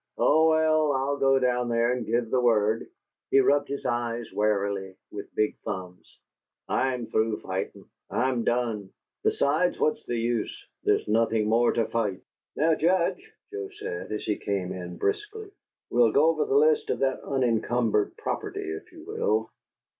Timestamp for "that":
16.97-17.21